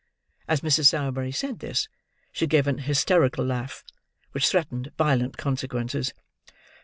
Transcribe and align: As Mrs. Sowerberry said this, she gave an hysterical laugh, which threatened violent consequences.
As 0.47 0.61
Mrs. 0.61 0.87
Sowerberry 0.87 1.31
said 1.31 1.59
this, 1.59 1.87
she 2.31 2.47
gave 2.47 2.65
an 2.65 2.79
hysterical 2.79 3.45
laugh, 3.45 3.83
which 4.31 4.47
threatened 4.49 4.91
violent 4.97 5.37
consequences. 5.37 6.11